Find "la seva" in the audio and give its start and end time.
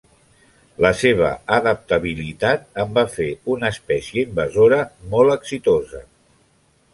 0.83-1.27